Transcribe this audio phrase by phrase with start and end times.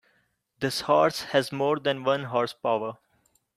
[0.59, 2.97] This horse has more than one horse power.